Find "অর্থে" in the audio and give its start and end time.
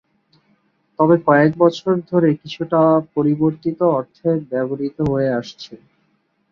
3.97-4.29